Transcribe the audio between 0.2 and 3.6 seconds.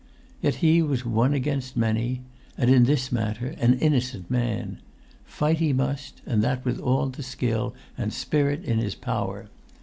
Yet he was one against many; and, in this matter,